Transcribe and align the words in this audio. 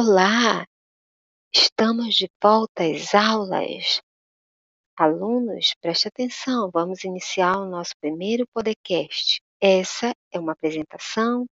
Olá! 0.00 0.64
Estamos 1.52 2.14
de 2.14 2.30
volta 2.40 2.84
às 2.84 3.12
aulas. 3.16 4.00
Alunos, 4.96 5.74
preste 5.80 6.06
atenção, 6.06 6.70
vamos 6.72 7.02
iniciar 7.02 7.56
o 7.56 7.68
nosso 7.68 7.94
primeiro 8.00 8.46
podcast. 8.54 9.40
Essa 9.60 10.14
é 10.32 10.38
uma 10.38 10.52
apresentação 10.52 11.46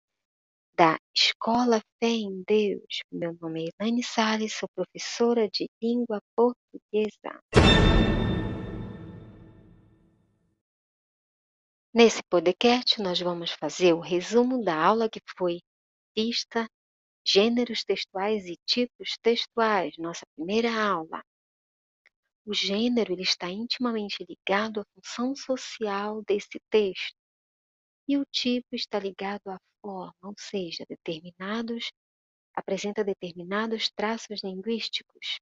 da 0.78 0.96
Escola 1.12 1.82
Fé 2.00 2.10
em 2.10 2.44
Deus. 2.48 3.02
Meu 3.12 3.36
nome 3.42 3.66
é 3.66 3.70
Elaine 3.82 4.04
Salles, 4.04 4.54
sou 4.54 4.70
professora 4.76 5.50
de 5.50 5.68
língua 5.82 6.22
portuguesa. 6.36 7.42
Nesse 11.92 12.22
podcast, 12.30 13.02
nós 13.02 13.20
vamos 13.20 13.50
fazer 13.54 13.94
o 13.94 14.00
resumo 14.00 14.64
da 14.64 14.76
aula 14.76 15.10
que 15.10 15.20
foi 15.36 15.62
vista 16.16 16.70
Gêneros 17.28 17.84
textuais 17.84 18.46
e 18.46 18.56
tipos 18.66 19.18
textuais, 19.22 19.98
nossa 19.98 20.26
primeira 20.36 20.72
aula. 20.72 21.24
O 22.46 22.54
gênero 22.54 23.14
ele 23.14 23.24
está 23.24 23.50
intimamente 23.50 24.24
ligado 24.30 24.82
à 24.82 24.86
função 24.94 25.36
social 25.36 26.24
desse 26.24 26.60
texto. 26.70 27.18
E 28.08 28.18
o 28.18 28.26
tipo 28.26 28.76
está 28.76 29.00
ligado 29.00 29.48
à 29.48 29.58
forma, 29.82 30.14
ou 30.22 30.36
seja, 30.38 30.86
determinados 30.88 31.92
apresenta 32.56 33.04
determinados 33.04 33.90
traços 33.90 34.42
linguísticos. 34.44 35.40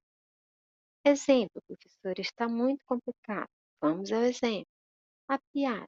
Exemplo, 1.06 1.62
professor, 1.68 2.18
está 2.20 2.48
muito 2.48 2.84
complicado. 2.86 3.50
Vamos 3.80 4.12
ao 4.12 4.24
exemplo. 4.24 4.72
A 5.28 5.38
piada. 5.54 5.88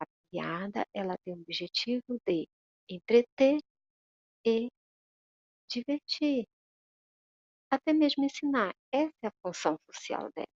A 0.00 0.06
piada 0.30 0.86
ela 0.92 1.16
tem 1.24 1.34
o 1.34 1.40
objetivo 1.40 2.20
de 2.26 2.46
entreter 2.88 3.60
e 4.44 4.68
divertir, 5.72 6.46
até 7.70 7.92
mesmo 7.92 8.24
ensinar. 8.24 8.74
Essa 8.92 9.14
é 9.22 9.26
a 9.28 9.32
função 9.42 9.78
social 9.90 10.30
dela. 10.34 10.46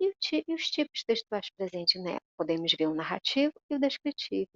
E, 0.00 0.54
os 0.54 0.70
tipos 0.70 1.02
textuais 1.04 1.50
presentes 1.56 2.00
nela? 2.00 2.20
Podemos 2.36 2.72
ver 2.78 2.86
o 2.86 2.94
narrativo 2.94 3.52
e 3.68 3.74
o 3.74 3.80
descritivo. 3.80 4.50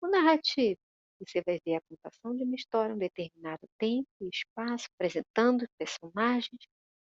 O 0.00 0.08
narrativo, 0.08 0.78
você 1.20 1.42
vai 1.42 1.60
ver 1.64 1.76
a 1.76 1.80
contação 1.82 2.34
de 2.34 2.44
uma 2.44 2.54
história 2.54 2.92
em 2.92 2.96
um 2.96 2.98
determinado 2.98 3.68
tempo 3.78 4.08
e 4.20 4.28
espaço, 4.28 4.86
apresentando 4.94 5.68
personagens. 5.76 6.62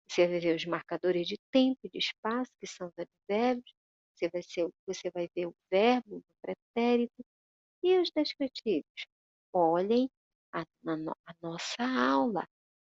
Você 0.09 0.27
vai 0.27 0.39
ver 0.39 0.55
os 0.55 0.65
marcadores 0.65 1.27
de 1.27 1.37
tempo 1.51 1.79
e 1.83 1.89
de 1.89 1.99
espaço, 1.99 2.51
que 2.59 2.65
são 2.65 2.87
os 2.87 2.93
advérbios. 2.97 3.73
Você 4.15 4.29
vai, 4.29 4.41
ser, 4.41 4.69
você 4.87 5.11
vai 5.11 5.29
ver 5.35 5.47
o 5.47 5.55
verbo, 5.69 6.17
o 6.17 6.23
pretérito 6.41 7.23
e 7.83 7.99
os 7.99 8.09
descritivos. 8.11 9.05
Olhem 9.53 10.09
a, 10.55 10.61
a, 10.61 10.93
a 11.27 11.35
nossa 11.41 11.83
aula. 11.83 12.47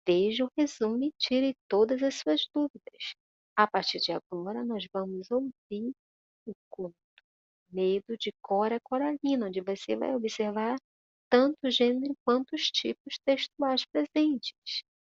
Veja 0.07 0.45
o 0.45 0.51
resumo 0.57 1.05
e 1.05 1.13
tire 1.19 1.55
todas 1.69 2.03
as 2.03 2.15
suas 2.15 2.47
dúvidas. 2.55 3.15
A 3.57 3.67
partir 3.67 3.99
de 3.99 4.13
agora, 4.13 4.65
nós 4.65 4.87
vamos 4.93 5.31
ouvir 5.31 5.93
o 6.47 6.53
conto 6.71 6.95
Medo 7.71 8.17
de 8.17 8.33
Cora 8.41 8.81
Coralina, 8.81 9.47
onde 9.47 9.61
você 9.61 9.97
vai 9.97 10.15
observar 10.15 10.77
tanto 11.29 11.59
o 11.63 11.71
gênero 11.71 12.17
quanto 12.25 12.55
os 12.55 12.71
tipos 12.71 13.19
textuais 13.25 13.85
presentes. 13.85 14.55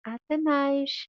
Até 0.03 0.37
mais! 0.37 1.07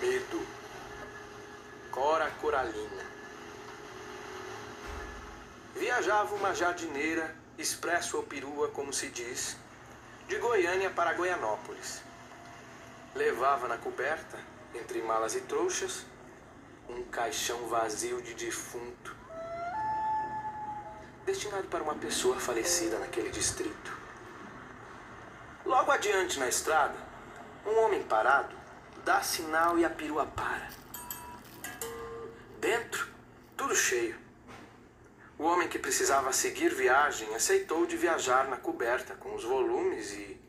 Medo. 0.00 0.46
Cora 1.90 2.30
Coralina. 2.40 3.11
Viajava 6.02 6.34
uma 6.34 6.52
jardineira, 6.52 7.32
expresso 7.56 8.16
ou 8.16 8.24
perua, 8.24 8.68
como 8.70 8.92
se 8.92 9.08
diz, 9.10 9.56
de 10.26 10.36
Goiânia 10.36 10.90
para 10.90 11.12
Goianópolis. 11.12 12.02
Levava 13.14 13.68
na 13.68 13.78
coberta, 13.78 14.36
entre 14.74 15.00
malas 15.00 15.36
e 15.36 15.42
trouxas, 15.42 16.04
um 16.88 17.04
caixão 17.04 17.68
vazio 17.68 18.20
de 18.20 18.34
defunto, 18.34 19.14
destinado 21.24 21.68
para 21.68 21.84
uma 21.84 21.94
pessoa 21.94 22.40
falecida 22.40 22.98
naquele 22.98 23.30
distrito. 23.30 23.96
Logo 25.64 25.92
adiante 25.92 26.36
na 26.40 26.48
estrada, 26.48 26.98
um 27.64 27.78
homem 27.78 28.02
parado 28.02 28.56
dá 29.04 29.22
sinal 29.22 29.78
e 29.78 29.84
a 29.84 29.90
perua 29.90 30.26
para. 30.26 30.68
Dentro, 32.58 33.06
tudo 33.56 33.76
cheio. 33.76 34.21
O 35.42 35.44
homem 35.44 35.66
que 35.66 35.76
precisava 35.76 36.32
seguir 36.32 36.72
viagem 36.72 37.34
aceitou 37.34 37.84
de 37.84 37.96
viajar 37.96 38.46
na 38.46 38.56
coberta 38.56 39.16
com 39.16 39.34
os 39.34 39.42
volumes 39.42 40.12
e 40.12 40.40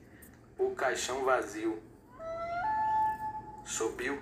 o 0.55 0.75
caixão 0.75 1.25
vazio. 1.25 1.81
Subiu. 3.65 4.21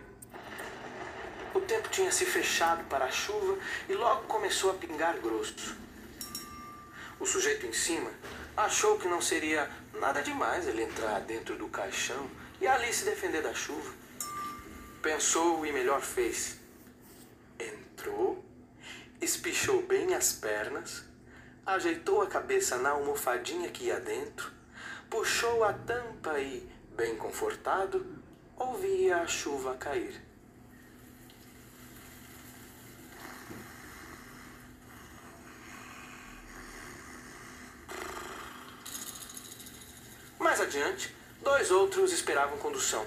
O 1.54 1.60
tempo 1.60 1.90
tinha 1.90 2.10
se 2.10 2.26
fechado 2.26 2.86
para 2.86 3.04
a 3.04 3.12
chuva 3.12 3.58
e 3.90 3.94
logo 3.96 4.24
começou 4.28 4.72
a 4.72 4.76
pingar 4.76 5.18
grosso. 5.18 5.76
O 7.20 7.26
sujeito 7.26 7.66
em 7.66 7.74
cima 7.74 8.10
achou 8.56 8.98
que 8.98 9.10
não 9.10 9.20
seria 9.20 9.70
nada 10.00 10.22
demais 10.22 10.70
ele 10.70 10.84
entrar 10.84 11.20
dentro 11.20 11.58
do 11.58 11.68
caixão 11.68 12.32
e 12.62 12.66
ali 12.66 12.94
se 12.94 13.04
defender 13.04 13.42
da 13.42 13.54
chuva. 13.54 13.94
Pensou 15.02 15.66
e 15.66 15.72
melhor 15.74 16.00
fez. 16.00 16.61
Espichou 19.22 19.84
bem 19.84 20.16
as 20.16 20.34
pernas, 20.34 21.04
ajeitou 21.64 22.24
a 22.24 22.28
cabeça 22.28 22.80
na 22.80 22.90
almofadinha 22.90 23.70
que 23.70 23.84
ia 23.84 24.00
dentro, 24.00 24.52
puxou 25.12 25.64
a 25.64 25.72
tampa 25.72 26.40
e, 26.40 26.68
bem 26.96 27.16
confortado, 27.16 28.04
ouvia 28.58 29.18
a 29.18 29.28
chuva 29.28 29.76
cair. 29.76 30.20
Mais 40.40 40.60
adiante, 40.60 41.16
dois 41.44 41.70
outros 41.70 42.12
esperavam 42.12 42.58
condução. 42.58 43.06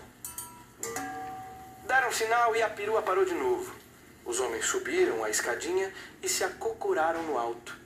Deram 1.88 2.12
sinal 2.12 2.54
e 2.54 2.62
a 2.62 2.70
perua 2.70 3.02
parou 3.02 3.24
de 3.24 3.34
novo. 3.34 3.83
Os 4.24 4.40
homens 4.40 4.64
subiram 4.64 5.22
a 5.22 5.30
escadinha 5.30 5.92
e 6.22 6.28
se 6.28 6.42
acocoraram 6.44 7.22
no 7.24 7.38
alto. 7.38 7.76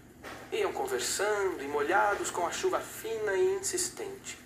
Iam 0.53 0.73
conversando 0.73 1.63
e 1.63 1.69
molhados 1.69 2.31
com 2.31 2.47
a 2.47 2.53
chuva 2.53 2.81
fina 2.81 3.35
e 3.35 3.57
insistente. 3.57 4.39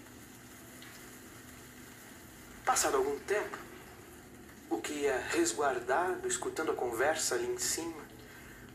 Passado 2.65 2.97
algum 2.97 3.19
tempo, 3.21 3.59
o 4.71 4.79
que 4.79 4.93
ia 4.93 5.19
resguardado, 5.31 6.27
escutando 6.27 6.73
a 6.73 6.75
conversa 6.75 7.35
ali 7.35 7.47
em 7.47 7.59
cima, 7.59 8.03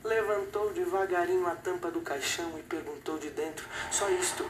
levantou 0.04 0.72
devagarinho 0.72 1.48
a 1.48 1.56
tampa 1.56 1.90
do 1.90 2.02
caixão 2.02 2.58
e 2.60 2.64
perguntou 2.64 3.18
de 3.18 3.30
dentro: 3.32 3.68
Só 3.92 4.10
isto. 4.10 4.50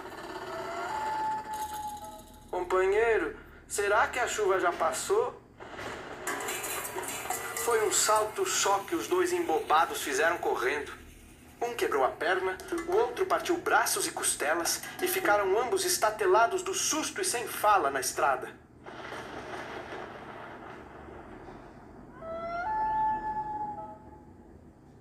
Companheiro, 2.52 3.38
será 3.68 4.08
que 4.08 4.20
a 4.20 4.28
chuva 4.28 4.60
já 4.60 4.74
passou? 4.74 5.47
Foi 7.68 7.86
um 7.86 7.92
salto 7.92 8.46
só 8.46 8.80
que 8.88 8.96
os 8.96 9.08
dois 9.08 9.34
embobados 9.34 10.02
fizeram 10.02 10.38
correndo. 10.38 10.90
Um 11.62 11.74
quebrou 11.74 12.06
a 12.06 12.08
perna, 12.08 12.58
o 12.88 12.94
outro 12.94 13.26
partiu 13.26 13.58
braços 13.58 14.08
e 14.08 14.12
costelas 14.12 14.82
e 15.02 15.06
ficaram 15.10 15.60
ambos 15.60 15.84
estatelados 15.84 16.64
do 16.64 16.74
susto 16.74 17.20
e 17.20 17.26
sem 17.26 17.46
fala 17.46 17.92
na 17.92 18.00
estrada. 18.00 18.50